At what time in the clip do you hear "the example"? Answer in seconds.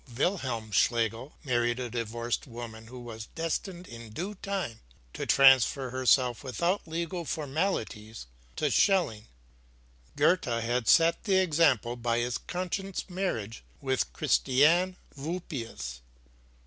11.25-11.95